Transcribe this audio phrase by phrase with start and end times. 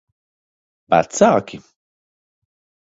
[0.95, 1.61] Vecāki?